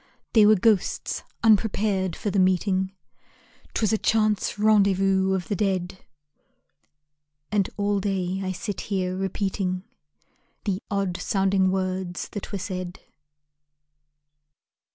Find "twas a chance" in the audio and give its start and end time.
3.75-4.57